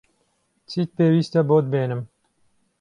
چیت 0.69 0.89
پێویستە 0.97 1.41
بۆت 1.47 1.65
بێنم؟ 1.71 2.01